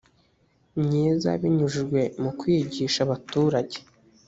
[0.83, 3.77] myiza binyujijwe mu kwigisha abaturage